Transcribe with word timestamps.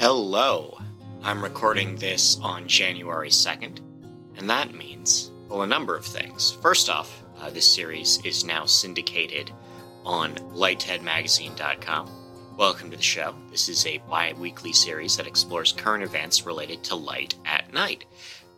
Hello. 0.00 0.78
I'm 1.22 1.42
recording 1.42 1.94
this 1.94 2.38
on 2.40 2.66
January 2.66 3.28
2nd, 3.28 3.80
and 4.38 4.48
that 4.48 4.72
means, 4.72 5.30
well, 5.46 5.60
a 5.60 5.66
number 5.66 5.94
of 5.94 6.06
things. 6.06 6.52
First 6.62 6.88
off, 6.88 7.22
uh, 7.38 7.50
this 7.50 7.70
series 7.70 8.18
is 8.24 8.42
now 8.42 8.64
syndicated 8.64 9.50
on 10.06 10.36
lightheadmagazine.com. 10.54 12.56
Welcome 12.56 12.90
to 12.90 12.96
the 12.96 13.02
show. 13.02 13.34
This 13.50 13.68
is 13.68 13.84
a 13.84 13.98
bi 14.08 14.32
weekly 14.38 14.72
series 14.72 15.18
that 15.18 15.26
explores 15.26 15.72
current 15.72 16.02
events 16.02 16.46
related 16.46 16.82
to 16.84 16.94
light 16.94 17.34
at 17.44 17.70
night, 17.74 18.06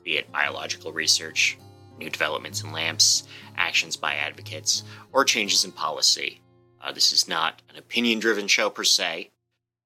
be 0.04 0.18
it 0.18 0.30
biological 0.30 0.92
research, 0.92 1.58
new 1.98 2.08
developments 2.08 2.62
in 2.62 2.70
lamps, 2.70 3.24
actions 3.56 3.96
by 3.96 4.14
advocates, 4.14 4.84
or 5.10 5.24
changes 5.24 5.64
in 5.64 5.72
policy. 5.72 6.40
Uh, 6.80 6.92
this 6.92 7.12
is 7.12 7.26
not 7.26 7.62
an 7.68 7.76
opinion 7.76 8.20
driven 8.20 8.46
show 8.46 8.70
per 8.70 8.84
se, 8.84 9.32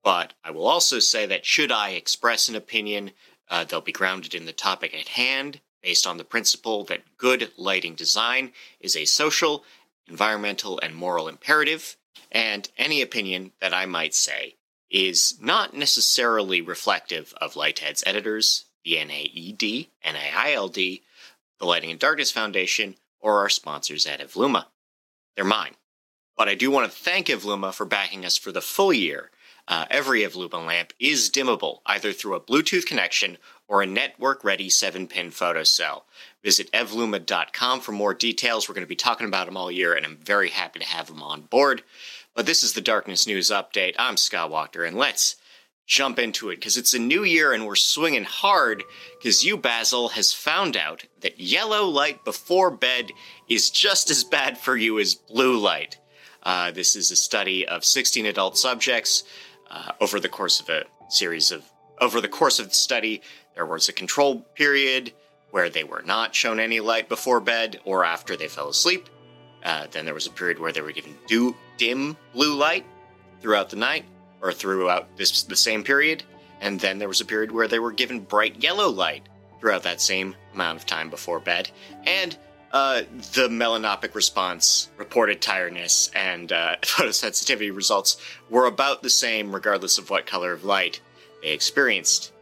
but 0.06 0.34
I 0.44 0.52
will 0.52 0.68
also 0.68 1.00
say 1.00 1.26
that 1.26 1.44
should 1.44 1.72
I 1.72 1.90
express 1.90 2.48
an 2.48 2.54
opinion, 2.54 3.10
uh, 3.50 3.64
they'll 3.64 3.80
be 3.80 3.90
grounded 3.90 4.36
in 4.36 4.46
the 4.46 4.52
topic 4.52 4.94
at 4.94 5.08
hand, 5.08 5.60
based 5.82 6.06
on 6.06 6.16
the 6.16 6.22
principle 6.22 6.84
that 6.84 7.16
good 7.18 7.50
lighting 7.56 7.96
design 7.96 8.52
is 8.78 8.94
a 8.94 9.04
social, 9.04 9.64
environmental, 10.06 10.78
and 10.78 10.94
moral 10.94 11.26
imperative, 11.26 11.96
and 12.30 12.70
any 12.78 13.02
opinion 13.02 13.50
that 13.60 13.74
I 13.74 13.84
might 13.86 14.14
say 14.14 14.54
is 14.92 15.38
not 15.40 15.74
necessarily 15.74 16.60
reflective 16.60 17.34
of 17.40 17.56
Lighthead's 17.56 18.04
editors, 18.06 18.66
the 18.84 19.04
NAED, 19.04 19.88
NAILD, 20.04 20.74
the 20.74 21.02
Lighting 21.60 21.90
and 21.90 21.98
Darkness 21.98 22.30
Foundation, 22.30 22.94
or 23.18 23.40
our 23.40 23.48
sponsors 23.48 24.06
at 24.06 24.20
Evluma. 24.20 24.66
They're 25.34 25.44
mine. 25.44 25.74
But 26.36 26.48
I 26.48 26.54
do 26.54 26.70
want 26.70 26.88
to 26.88 26.96
thank 26.96 27.26
Evluma 27.26 27.74
for 27.74 27.86
backing 27.86 28.24
us 28.24 28.36
for 28.36 28.52
the 28.52 28.60
full 28.60 28.92
year 28.92 29.32
uh, 29.68 29.86
every 29.90 30.22
Evluma 30.22 30.64
lamp 30.64 30.92
is 31.00 31.30
dimmable, 31.30 31.80
either 31.86 32.12
through 32.12 32.34
a 32.34 32.40
Bluetooth 32.40 32.86
connection 32.86 33.38
or 33.68 33.82
a 33.82 33.86
network 33.86 34.44
ready 34.44 34.68
7 34.68 35.06
pin 35.08 35.30
photocell. 35.30 36.02
Visit 36.42 36.70
evluma.com 36.72 37.80
for 37.80 37.92
more 37.92 38.14
details. 38.14 38.68
We're 38.68 38.74
going 38.74 38.84
to 38.84 38.88
be 38.88 38.94
talking 38.94 39.26
about 39.26 39.46
them 39.46 39.56
all 39.56 39.70
year, 39.70 39.94
and 39.94 40.06
I'm 40.06 40.18
very 40.18 40.50
happy 40.50 40.78
to 40.78 40.86
have 40.86 41.08
them 41.08 41.22
on 41.22 41.42
board. 41.42 41.82
But 42.34 42.46
this 42.46 42.62
is 42.62 42.74
the 42.74 42.80
Darkness 42.80 43.26
News 43.26 43.50
Update. 43.50 43.94
I'm 43.98 44.16
Scott 44.16 44.50
Wachter, 44.50 44.86
and 44.86 44.96
let's 44.96 45.36
jump 45.86 46.18
into 46.18 46.50
it 46.50 46.56
because 46.56 46.76
it's 46.76 46.94
a 46.94 46.98
new 46.98 47.22
year 47.22 47.52
and 47.52 47.64
we're 47.64 47.76
swinging 47.76 48.24
hard 48.24 48.82
because 49.18 49.44
you, 49.44 49.56
Basel, 49.56 50.10
has 50.10 50.32
found 50.32 50.76
out 50.76 51.04
that 51.20 51.40
yellow 51.40 51.84
light 51.84 52.24
before 52.24 52.70
bed 52.70 53.12
is 53.48 53.70
just 53.70 54.10
as 54.10 54.24
bad 54.24 54.58
for 54.58 54.76
you 54.76 54.98
as 54.98 55.14
blue 55.14 55.56
light. 55.56 55.98
Uh, 56.42 56.70
this 56.70 56.94
is 56.94 57.10
a 57.10 57.16
study 57.16 57.66
of 57.66 57.84
16 57.84 58.26
adult 58.26 58.58
subjects 58.58 59.24
uh, 59.70 59.92
over 60.00 60.20
the 60.20 60.28
course 60.28 60.60
of 60.60 60.68
a 60.68 60.84
series 61.08 61.50
of 61.50 61.64
over 62.00 62.20
the 62.20 62.28
course 62.28 62.58
of 62.58 62.68
the 62.68 62.74
study, 62.74 63.22
there 63.54 63.64
was 63.66 63.88
a 63.88 63.92
control 63.92 64.40
period 64.54 65.12
where 65.50 65.70
they 65.70 65.84
were 65.84 66.02
not 66.02 66.34
shown 66.34 66.60
any 66.60 66.80
light 66.80 67.08
before 67.08 67.40
bed 67.40 67.80
or 67.84 68.04
after 68.04 68.36
they 68.36 68.48
fell 68.48 68.68
asleep. 68.68 69.08
Uh, 69.64 69.86
then 69.90 70.04
there 70.04 70.14
was 70.14 70.26
a 70.26 70.30
period 70.30 70.58
where 70.58 70.72
they 70.72 70.82
were 70.82 70.92
given 70.92 71.16
do, 71.26 71.56
dim 71.78 72.16
blue 72.34 72.54
light 72.54 72.84
throughout 73.40 73.70
the 73.70 73.76
night 73.76 74.04
or 74.42 74.52
throughout 74.52 75.16
this 75.16 75.42
the 75.44 75.56
same 75.56 75.82
period, 75.82 76.22
and 76.60 76.78
then 76.80 76.98
there 76.98 77.08
was 77.08 77.20
a 77.20 77.24
period 77.24 77.50
where 77.50 77.68
they 77.68 77.78
were 77.78 77.92
given 77.92 78.20
bright 78.20 78.62
yellow 78.62 78.88
light 78.88 79.22
throughout 79.60 79.82
that 79.82 80.00
same 80.00 80.34
amount 80.54 80.78
of 80.78 80.86
time 80.86 81.08
before 81.08 81.40
bed. 81.40 81.70
And 82.04 82.36
uh, 82.72 83.02
the 83.34 83.48
melanopic 83.48 84.14
response, 84.14 84.90
reported 84.96 85.40
tiredness, 85.40 86.10
and 86.14 86.52
uh, 86.52 86.76
photosensitivity 86.82 87.74
results 87.74 88.16
were 88.50 88.66
about 88.66 89.02
the 89.02 89.10
same 89.10 89.54
regardless 89.54 89.98
of 89.98 90.10
what 90.10 90.26
color 90.26 90.52
of 90.52 90.64
light 90.64 91.00
they 91.42 91.50
experienced. 91.50 92.32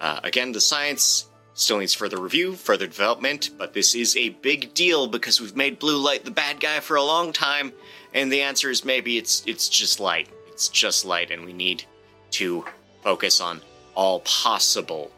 Uh, 0.00 0.20
again, 0.22 0.52
the 0.52 0.60
science 0.60 1.26
still 1.54 1.78
needs 1.78 1.94
further 1.94 2.18
review, 2.18 2.54
further 2.54 2.86
development, 2.86 3.50
but 3.58 3.74
this 3.74 3.94
is 3.94 4.16
a 4.16 4.30
big 4.30 4.72
deal 4.72 5.06
because 5.06 5.40
we've 5.40 5.56
made 5.56 5.78
blue 5.78 5.98
light 5.98 6.24
the 6.24 6.30
bad 6.30 6.58
guy 6.60 6.80
for 6.80 6.96
a 6.96 7.02
long 7.02 7.32
time, 7.32 7.72
and 8.14 8.32
the 8.32 8.42
answer 8.42 8.70
is 8.70 8.84
maybe 8.84 9.18
it's 9.18 9.42
it's 9.46 9.68
just 9.68 10.00
light. 10.00 10.28
It's 10.48 10.68
just 10.68 11.04
light, 11.04 11.30
and 11.30 11.44
we 11.44 11.52
need 11.52 11.84
to 12.32 12.64
focus 13.02 13.40
on 13.40 13.60
all 13.94 14.20
possible 14.20 15.10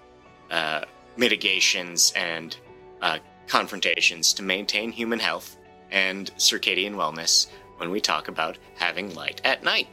uh, 0.51 0.85
mitigations 1.17 2.13
and 2.17 2.57
uh, 3.01 3.19
confrontations 3.47 4.33
to 4.35 4.43
maintain 4.43 4.93
human 4.93 5.19
health 5.19 5.57
and 5.91 6.31
circadian 6.37 6.95
wellness 6.95 7.49
when 7.77 7.91
we 7.91 8.01
talk 8.01 8.29
about 8.29 8.59
having 8.77 9.15
light 9.15 9.41
at 9.45 9.63
night. 9.63 9.89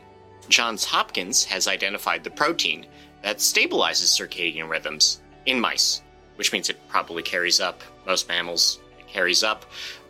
Johns 0.47 0.85
Hopkins 0.85 1.43
has 1.45 1.67
identified 1.67 2.23
the 2.23 2.31
protein 2.31 2.85
that 3.21 3.37
stabilizes 3.37 4.15
circadian 4.17 4.69
rhythms 4.69 5.21
in 5.45 5.59
mice, 5.59 6.01
which 6.35 6.51
means 6.53 6.69
it 6.69 6.87
probably 6.87 7.21
carries 7.21 7.59
up. 7.59 7.81
Most 8.05 8.27
mammals 8.27 8.79
it 8.97 9.07
carries 9.07 9.43
up, 9.43 9.65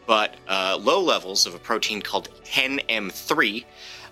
but 0.06 0.36
uh, 0.48 0.78
low 0.80 1.02
levels 1.02 1.46
of 1.46 1.56
a 1.56 1.60
protein 1.60 2.02
called 2.02 2.30
10M3 2.46 3.66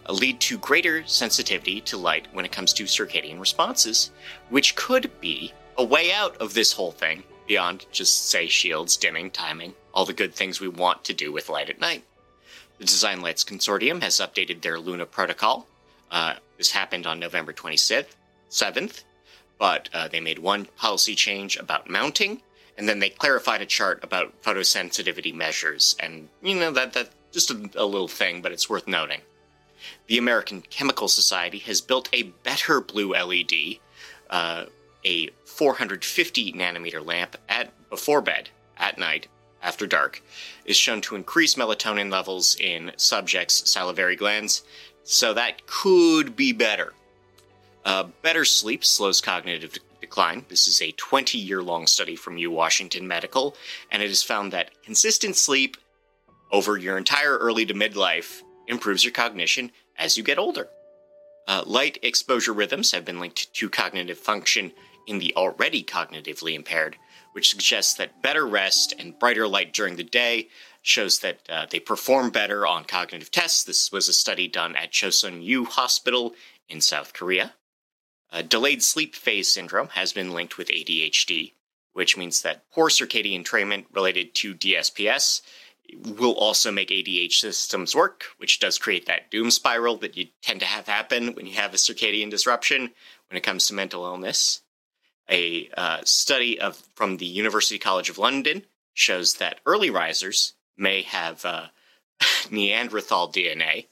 lead 0.09 0.39
to 0.39 0.57
greater 0.57 1.05
sensitivity 1.05 1.81
to 1.81 1.97
light 1.97 2.27
when 2.33 2.45
it 2.45 2.51
comes 2.51 2.73
to 2.73 2.83
circadian 2.83 3.39
responses, 3.39 4.11
which 4.49 4.75
could 4.75 5.11
be 5.19 5.53
a 5.77 5.83
way 5.83 6.11
out 6.11 6.35
of 6.37 6.53
this 6.53 6.71
whole 6.71 6.91
thing 6.91 7.23
beyond 7.47 7.85
just, 7.91 8.29
say, 8.29 8.47
shields, 8.47 8.97
dimming, 8.97 9.31
timing, 9.31 9.73
all 9.93 10.05
the 10.05 10.13
good 10.13 10.35
things 10.35 10.59
we 10.59 10.67
want 10.67 11.03
to 11.05 11.13
do 11.13 11.31
with 11.31 11.49
light 11.49 11.69
at 11.69 11.79
night. 11.79 12.03
The 12.77 12.85
Design 12.85 13.21
Lights 13.21 13.43
Consortium 13.43 14.01
has 14.01 14.15
updated 14.15 14.61
their 14.61 14.79
Luna 14.79 15.05
protocol. 15.05 15.67
Uh, 16.11 16.35
this 16.57 16.71
happened 16.71 17.07
on 17.07 17.19
November 17.19 17.53
27th, 17.53 18.15
7th, 18.51 19.03
but 19.57 19.89
uh, 19.93 20.07
they 20.07 20.19
made 20.19 20.39
one 20.39 20.65
policy 20.77 21.15
change 21.15 21.57
about 21.57 21.89
mounting, 21.89 22.41
and 22.77 22.87
then 22.87 22.99
they 22.99 23.09
clarified 23.09 23.61
a 23.61 23.65
chart 23.65 24.03
about 24.03 24.41
photosensitivity 24.43 25.33
measures. 25.33 25.95
And, 25.99 26.29
you 26.43 26.55
know, 26.55 26.71
that, 26.71 26.93
that 26.93 27.09
just 27.31 27.49
a, 27.49 27.69
a 27.75 27.85
little 27.85 28.07
thing, 28.07 28.41
but 28.41 28.51
it's 28.51 28.69
worth 28.69 28.87
noting. 28.87 29.21
The 30.07 30.17
American 30.17 30.61
Chemical 30.61 31.07
Society 31.07 31.59
has 31.59 31.81
built 31.81 32.09
a 32.13 32.23
better 32.23 32.81
blue 32.81 33.13
LED 33.13 33.79
uh, 34.29 34.65
a 35.05 35.29
450 35.57 36.53
nanometer 36.53 37.03
lamp 37.03 37.35
at 37.49 37.73
before 37.89 38.21
bed 38.21 38.49
at 38.77 38.99
night 38.99 39.27
after 39.63 39.87
dark 39.87 40.21
is 40.65 40.77
shown 40.77 41.01
to 41.01 41.15
increase 41.15 41.55
melatonin 41.55 42.11
levels 42.11 42.55
in 42.59 42.91
subjects' 42.95 43.69
salivary 43.69 44.15
glands, 44.15 44.63
so 45.03 45.33
that 45.33 45.65
could 45.65 46.35
be 46.35 46.53
better. 46.53 46.93
Uh, 47.83 48.03
better 48.21 48.45
sleep 48.45 48.85
slows 48.85 49.19
cognitive 49.19 49.73
de- 49.73 49.79
decline. 49.99 50.45
This 50.47 50.67
is 50.67 50.79
a 50.79 50.91
20 50.91 51.39
year 51.39 51.63
long 51.63 51.87
study 51.87 52.15
from 52.15 52.37
U 52.37 52.51
Washington 52.51 53.07
Medical, 53.07 53.55
and 53.89 54.03
it 54.03 54.09
has 54.09 54.21
found 54.21 54.53
that 54.53 54.83
consistent 54.83 55.35
sleep 55.35 55.75
over 56.51 56.77
your 56.77 56.99
entire 56.99 57.35
early 57.37 57.65
to 57.65 57.73
midlife 57.73 58.41
improves 58.67 59.03
your 59.03 59.13
cognition 59.13 59.71
as 59.97 60.17
you 60.17 60.23
get 60.23 60.37
older. 60.37 60.67
Uh, 61.47 61.63
light 61.65 61.97
exposure 62.03 62.53
rhythms 62.53 62.91
have 62.91 63.05
been 63.05 63.19
linked 63.19 63.51
to 63.53 63.69
cognitive 63.69 64.17
function 64.17 64.71
in 65.07 65.19
the 65.19 65.33
already 65.35 65.83
cognitively 65.83 66.53
impaired, 66.53 66.97
which 67.31 67.49
suggests 67.49 67.95
that 67.95 68.21
better 68.21 68.45
rest 68.45 68.93
and 68.99 69.17
brighter 69.17 69.47
light 69.47 69.73
during 69.73 69.95
the 69.95 70.03
day 70.03 70.49
shows 70.81 71.19
that 71.19 71.39
uh, 71.49 71.65
they 71.69 71.79
perform 71.79 72.29
better 72.29 72.67
on 72.67 72.83
cognitive 72.83 73.31
tests. 73.31 73.63
This 73.63 73.91
was 73.91 74.07
a 74.07 74.13
study 74.13 74.47
done 74.47 74.75
at 74.75 74.91
Chosun 74.91 75.43
U 75.43 75.65
Hospital 75.65 76.35
in 76.69 76.81
South 76.81 77.13
Korea. 77.13 77.53
Delayed 78.47 78.83
sleep 78.83 79.15
phase 79.15 79.47
syndrome 79.51 79.89
has 79.89 80.13
been 80.13 80.33
linked 80.33 80.57
with 80.57 80.67
ADHD, 80.67 81.53
which 81.93 82.17
means 82.17 82.41
that 82.41 82.69
poor 82.71 82.89
circadian 82.89 83.43
entrainment 83.43 83.85
related 83.93 84.35
to 84.35 84.53
DSPS 84.53 85.41
will 86.19 86.33
also 86.33 86.71
make 86.71 86.89
ADH 86.89 87.33
systems 87.33 87.95
work, 87.95 88.25
which 88.37 88.59
does 88.59 88.77
create 88.77 89.05
that 89.05 89.31
doom 89.31 89.49
spiral 89.49 89.97
that 89.97 90.17
you 90.17 90.27
tend 90.41 90.59
to 90.59 90.65
have 90.65 90.87
happen 90.87 91.33
when 91.33 91.45
you 91.45 91.53
have 91.53 91.73
a 91.73 91.77
circadian 91.77 92.29
disruption 92.29 92.91
when 93.29 93.37
it 93.37 93.43
comes 93.43 93.67
to 93.67 93.73
mental 93.73 94.05
illness. 94.05 94.61
A 95.29 95.69
uh, 95.75 95.99
study 96.03 96.59
of 96.59 96.81
from 96.95 97.17
the 97.17 97.25
University 97.25 97.77
College 97.77 98.09
of 98.09 98.17
London 98.17 98.63
shows 98.93 99.35
that 99.35 99.59
early 99.65 99.89
risers 99.89 100.53
may 100.77 101.01
have 101.01 101.43
uh, 101.45 101.67
Neanderthal 102.51 103.31
DNA. 103.31 103.87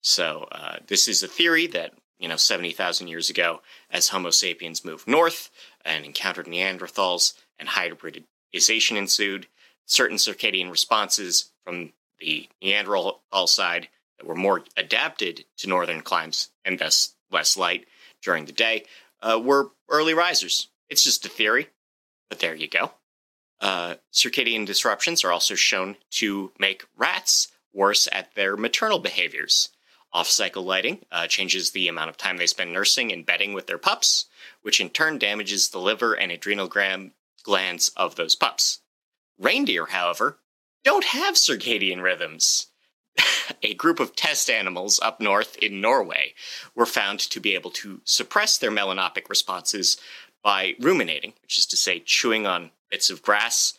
So 0.00 0.48
uh, 0.50 0.76
this 0.86 1.06
is 1.08 1.22
a 1.22 1.28
theory 1.28 1.66
that 1.68 1.92
you 2.18 2.28
know 2.28 2.36
seventy 2.36 2.72
thousand 2.72 3.08
years 3.08 3.28
ago, 3.30 3.60
as 3.90 4.08
Homo 4.08 4.30
sapiens 4.30 4.84
moved 4.84 5.06
north 5.06 5.50
and 5.84 6.04
encountered 6.04 6.46
Neanderthals, 6.46 7.34
and 7.58 7.68
hybridization 7.68 8.96
ensued, 8.96 9.46
certain 9.86 10.16
circadian 10.16 10.70
responses 10.70 11.50
from 11.64 11.92
the 12.18 12.48
Neanderthal 12.62 13.46
side 13.46 13.88
that 14.18 14.26
were 14.26 14.34
more 14.34 14.62
adapted 14.76 15.44
to 15.58 15.68
northern 15.68 16.00
climes 16.02 16.50
and 16.64 16.78
thus 16.78 17.14
less 17.30 17.56
light 17.56 17.86
during 18.22 18.44
the 18.44 18.52
day 18.52 18.84
uh, 19.22 19.40
were 19.42 19.70
early 19.88 20.14
risers. 20.14 20.68
It's 20.88 21.04
just 21.04 21.24
a 21.24 21.28
theory, 21.28 21.68
but 22.28 22.40
there 22.40 22.54
you 22.54 22.68
go. 22.68 22.92
Uh, 23.60 23.96
circadian 24.12 24.66
disruptions 24.66 25.22
are 25.22 25.32
also 25.32 25.54
shown 25.54 25.96
to 26.10 26.52
make 26.58 26.86
rats 26.96 27.48
worse 27.72 28.08
at 28.10 28.34
their 28.34 28.56
maternal 28.56 28.98
behaviors. 28.98 29.68
Off 30.12 30.28
cycle 30.28 30.64
lighting 30.64 31.04
uh, 31.12 31.26
changes 31.26 31.70
the 31.70 31.86
amount 31.86 32.10
of 32.10 32.16
time 32.16 32.36
they 32.36 32.46
spend 32.46 32.72
nursing 32.72 33.12
and 33.12 33.26
bedding 33.26 33.52
with 33.52 33.66
their 33.66 33.78
pups, 33.78 34.26
which 34.62 34.80
in 34.80 34.90
turn 34.90 35.18
damages 35.18 35.68
the 35.68 35.78
liver 35.78 36.14
and 36.14 36.32
adrenal 36.32 36.66
gram- 36.66 37.12
glands 37.44 37.90
of 37.96 38.16
those 38.16 38.34
pups. 38.34 38.80
Reindeer, 39.38 39.86
however, 39.86 40.38
don't 40.82 41.04
have 41.04 41.34
circadian 41.34 42.02
rhythms. 42.02 42.68
a 43.62 43.74
group 43.74 44.00
of 44.00 44.16
test 44.16 44.48
animals 44.48 45.00
up 45.02 45.20
north 45.20 45.56
in 45.58 45.80
Norway 45.80 46.34
were 46.74 46.86
found 46.86 47.20
to 47.20 47.40
be 47.40 47.54
able 47.54 47.70
to 47.72 48.00
suppress 48.04 48.58
their 48.58 48.70
melanopic 48.70 49.28
responses 49.28 49.98
by 50.42 50.74
ruminating, 50.80 51.34
which 51.42 51.58
is 51.58 51.66
to 51.66 51.76
say, 51.76 52.00
chewing 52.00 52.46
on 52.46 52.70
bits 52.90 53.10
of 53.10 53.22
grass 53.22 53.78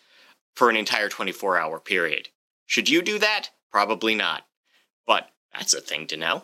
for 0.56 0.70
an 0.70 0.76
entire 0.76 1.10
24 1.10 1.58
hour 1.58 1.80
period. 1.80 2.30
Should 2.66 2.90
you 2.90 3.02
do 3.02 3.20
that? 3.20 3.50
Probably 3.72 4.16
not. 4.16 4.46
But 5.08 5.30
that's 5.54 5.74
a 5.74 5.82
thing 5.82 6.08
to 6.08 6.18
know. 6.18 6.44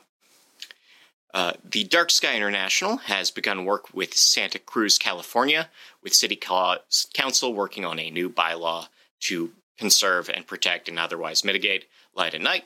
Uh, 1.33 1.53
the 1.63 1.83
Dark 1.83 2.09
Sky 2.09 2.35
International 2.35 2.97
has 2.97 3.31
begun 3.31 3.65
work 3.65 3.93
with 3.93 4.15
Santa 4.17 4.59
Cruz, 4.59 4.97
California, 4.97 5.69
with 6.01 6.15
City 6.15 6.35
Council 6.35 7.53
working 7.53 7.85
on 7.85 7.99
a 7.99 8.09
new 8.09 8.29
bylaw 8.29 8.87
to 9.19 9.51
conserve 9.77 10.29
and 10.29 10.47
protect 10.47 10.89
and 10.89 10.97
otherwise 10.97 11.43
mitigate 11.43 11.85
light 12.15 12.33
at 12.33 12.41
night. 12.41 12.63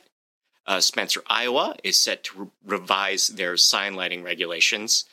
Uh, 0.66 0.80
Spencer, 0.80 1.22
Iowa 1.26 1.76
is 1.82 2.00
set 2.00 2.24
to 2.24 2.42
re- 2.42 2.76
revise 2.78 3.28
their 3.28 3.56
sign 3.56 3.94
lighting 3.94 4.22
regulations. 4.22 5.04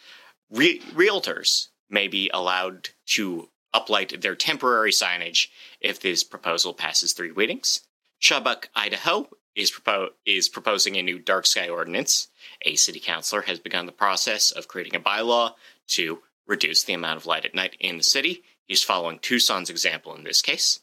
Re- 0.50 0.80
realtors 0.94 1.69
may 1.90 2.07
be 2.07 2.30
allowed 2.34 2.90
to 3.07 3.50
uplight 3.74 4.22
their 4.22 4.36
temporary 4.36 4.92
signage 4.92 5.48
if 5.81 6.00
this 6.00 6.24
proposal 6.24 6.74
passes 6.74 7.13
three 7.13 7.31
readings. 7.31 7.81
Chubbuck, 8.22 8.66
Idaho 8.75 9.30
is, 9.56 9.72
propo- 9.72 10.10
is 10.25 10.50
proposing 10.50 10.96
a 10.96 11.04
new 11.04 11.19
dark 11.19 11.46
sky 11.46 11.69
ordinance. 11.69 12.28
A 12.63 12.75
city 12.75 13.00
councilor 13.00 13.42
has 13.44 13.60
begun 13.60 13.86
the 13.86 13.92
process 13.92 14.52
of 14.52 14.68
creating 14.68 14.95
a 14.95 15.00
bylaw 15.00 15.54
to 15.90 16.19
reduce 16.48 16.84
the 16.84 16.94
amount 16.94 17.18
of 17.18 17.25
light 17.25 17.45
at 17.45 17.56
night 17.56 17.75
in 17.80 17.98
the 17.98 18.04
city. 18.04 18.44
He's 18.66 18.84
following 18.84 19.19
Tucson's 19.19 19.69
example 19.69 20.16
in 20.16 20.24
this 20.24 20.42
case. 20.42 20.81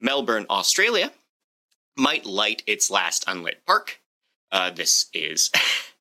Melbourne, 0.00 0.46
Australia 0.48 1.12
might 1.98 2.24
light 2.24 2.62
its 2.66 2.90
last 2.90 3.24
unlit 3.26 3.66
park. 3.66 4.00
Uh, 4.50 4.70
this 4.70 5.06
is 5.12 5.50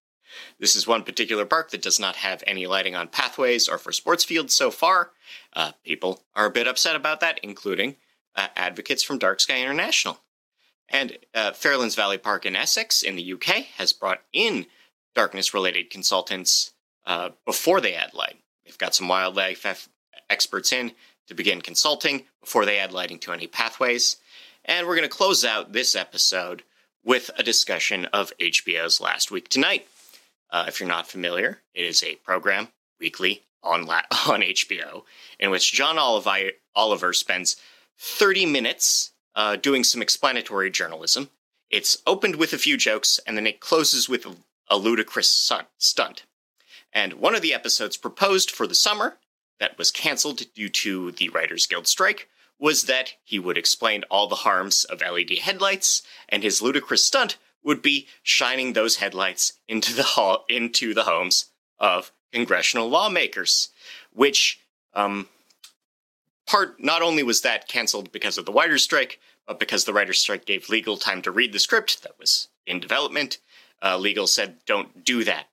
this 0.59 0.75
is 0.75 0.87
one 0.87 1.03
particular 1.03 1.45
park 1.45 1.71
that 1.71 1.81
does 1.81 1.99
not 1.99 2.17
have 2.17 2.43
any 2.45 2.67
lighting 2.67 2.95
on 2.95 3.07
pathways 3.07 3.67
or 3.67 3.77
for 3.77 3.91
sports 3.91 4.23
fields 4.23 4.55
so 4.55 4.71
far. 4.71 5.11
Uh, 5.53 5.71
people 5.83 6.23
are 6.35 6.45
a 6.45 6.51
bit 6.51 6.67
upset 6.67 6.95
about 6.95 7.19
that, 7.19 7.39
including 7.43 7.97
uh, 8.35 8.47
advocates 8.55 9.03
from 9.03 9.17
Dark 9.17 9.39
Sky 9.39 9.59
International. 9.61 10.19
And 10.89 11.17
uh, 11.33 11.51
Fairlands 11.51 11.95
Valley 11.95 12.17
Park 12.17 12.45
in 12.45 12.55
Essex 12.55 13.01
in 13.01 13.17
the 13.17 13.33
UK 13.33 13.65
has 13.77 13.91
brought 13.91 14.21
in 14.31 14.67
darkness 15.15 15.53
related 15.53 15.89
consultants 15.89 16.71
uh, 17.05 17.31
before 17.45 17.81
they 17.81 17.93
add 17.93 18.13
light. 18.13 18.37
They've 18.63 18.77
got 18.77 18.95
some 18.95 19.07
wildlife 19.07 19.65
experts 20.29 20.71
in 20.71 20.93
to 21.27 21.35
begin 21.35 21.61
consulting 21.61 22.23
before 22.41 22.65
they 22.65 22.79
add 22.79 22.91
lighting 22.91 23.19
to 23.19 23.31
any 23.31 23.47
pathways. 23.47 24.17
And 24.65 24.85
we're 24.85 24.95
going 24.95 25.07
to 25.07 25.15
close 25.15 25.45
out 25.45 25.73
this 25.73 25.95
episode 25.95 26.63
with 27.03 27.31
a 27.37 27.43
discussion 27.43 28.05
of 28.07 28.33
HBO's 28.37 28.99
Last 28.99 29.31
Week 29.31 29.47
Tonight. 29.47 29.87
Uh, 30.49 30.65
if 30.67 30.79
you're 30.79 30.89
not 30.89 31.07
familiar, 31.07 31.59
it 31.73 31.85
is 31.85 32.03
a 32.03 32.15
program 32.15 32.69
weekly 32.99 33.43
on 33.63 33.85
La- 33.85 34.01
on 34.27 34.41
HBO 34.41 35.03
in 35.39 35.49
which 35.51 35.73
John 35.73 35.97
Oliver, 35.97 36.51
Oliver 36.75 37.13
spends 37.13 37.57
30 37.99 38.45
minutes 38.45 39.11
uh, 39.35 39.55
doing 39.55 39.83
some 39.83 40.01
explanatory 40.01 40.69
journalism. 40.69 41.29
It's 41.69 42.01
opened 42.07 42.37
with 42.37 42.53
a 42.53 42.57
few 42.57 42.77
jokes, 42.77 43.19
and 43.27 43.37
then 43.37 43.45
it 43.45 43.59
closes 43.59 44.07
with 44.07 44.25
a 44.69 44.77
ludicrous 44.77 45.51
stunt. 45.77 46.23
And 46.93 47.13
one 47.13 47.35
of 47.35 47.41
the 47.41 47.53
episodes 47.53 47.97
proposed 47.97 48.49
for 48.49 48.67
the 48.67 48.75
summer 48.75 49.17
that 49.59 49.77
was 49.77 49.91
canceled 49.91 50.43
due 50.53 50.69
to 50.69 51.11
the 51.11 51.29
Writers 51.29 51.65
Guild 51.65 51.87
strike 51.87 52.29
was 52.59 52.83
that 52.83 53.13
he 53.23 53.39
would 53.39 53.57
explain 53.57 54.03
all 54.09 54.27
the 54.27 54.35
harms 54.35 54.83
of 54.85 55.01
LED 55.01 55.39
headlights, 55.41 56.01
and 56.27 56.43
his 56.43 56.61
ludicrous 56.61 57.03
stunt 57.03 57.37
would 57.63 57.81
be 57.81 58.07
shining 58.23 58.73
those 58.73 58.97
headlights 58.97 59.53
into 59.67 59.93
the 59.93 60.03
hall 60.03 60.45
into 60.49 60.93
the 60.93 61.03
homes 61.03 61.45
of 61.79 62.11
congressional 62.31 62.89
lawmakers, 62.89 63.69
which 64.11 64.59
um, 64.93 65.27
part 66.45 66.81
not 66.81 67.01
only 67.01 67.23
was 67.23 67.41
that 67.41 67.67
canceled 67.67 68.11
because 68.11 68.37
of 68.37 68.45
the 68.45 68.53
writers' 68.53 68.83
strike, 68.83 69.19
but 69.45 69.59
because 69.59 69.85
the 69.85 69.93
writers' 69.93 70.19
strike 70.19 70.45
gave 70.45 70.69
legal 70.69 70.97
time 70.97 71.21
to 71.21 71.31
read 71.31 71.53
the 71.53 71.59
script 71.59 72.03
that 72.03 72.17
was 72.19 72.47
in 72.65 72.79
development. 72.79 73.37
Uh, 73.81 73.97
legal 73.97 74.25
said, 74.25 74.57
"Don't 74.65 75.03
do 75.03 75.23
that." 75.23 75.47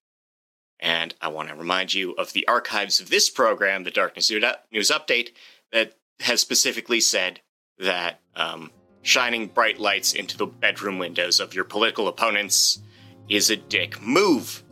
And 0.84 1.14
I 1.22 1.28
want 1.28 1.48
to 1.48 1.54
remind 1.54 1.94
you 1.94 2.12
of 2.12 2.34
the 2.34 2.46
archives 2.46 3.00
of 3.00 3.08
this 3.08 3.31
program, 3.31 3.84
the 3.84 3.90
Darkness 3.90 4.31
News 4.31 4.90
Update, 4.90 5.31
that 5.72 5.94
has 6.20 6.42
specifically 6.42 7.00
said 7.00 7.40
that 7.78 8.20
um, 8.36 8.70
shining 9.00 9.46
bright 9.46 9.81
lights 9.81 10.12
into 10.12 10.36
the 10.36 10.46
bedroom 10.46 10.98
windows 10.98 11.40
of 11.40 11.54
your 11.54 11.64
political 11.64 12.06
opponents 12.06 12.82
is 13.31 13.48
a 13.48 13.56
dick 13.56 14.00
move. 14.02 14.62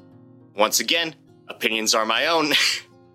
Once 0.55 0.81
again, 0.81 1.15
opinions 1.49 1.95
are 1.95 2.05
my 2.05 2.27
own. 2.27 2.53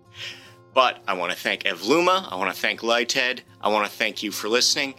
but 0.74 1.00
I 1.06 1.14
want 1.14 1.30
to 1.30 1.38
thank 1.38 1.62
Evluma, 1.62 2.26
I 2.32 2.34
want 2.34 2.52
to 2.52 2.60
thank 2.60 2.80
Lighthead, 2.80 3.42
I 3.60 3.68
want 3.68 3.88
to 3.88 3.96
thank 3.96 4.24
you 4.24 4.32
for 4.32 4.48
listening. 4.48 4.94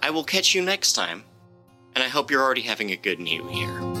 I 0.00 0.10
will 0.10 0.24
catch 0.24 0.54
you 0.54 0.62
next 0.62 0.92
time, 0.92 1.24
and 1.96 2.04
I 2.04 2.08
hope 2.08 2.30
you're 2.30 2.42
already 2.42 2.62
having 2.62 2.92
a 2.92 2.96
good 2.96 3.18
new 3.18 3.50
year. 3.50 3.93